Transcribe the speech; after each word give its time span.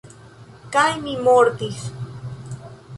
Kaj 0.77 0.87
mi 1.05 1.15
mortis. 1.29 1.87